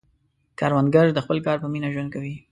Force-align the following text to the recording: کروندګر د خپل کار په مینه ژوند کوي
کروندګر 0.59 1.05
د 1.13 1.19
خپل 1.25 1.37
کار 1.45 1.57
په 1.61 1.67
مینه 1.73 1.89
ژوند 1.93 2.09
کوي 2.15 2.35